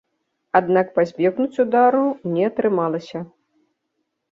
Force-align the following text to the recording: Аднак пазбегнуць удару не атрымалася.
Аднак 0.59 0.87
пазбегнуць 0.95 1.59
удару 1.65 2.03
не 2.33 2.43
атрымалася. 2.51 3.19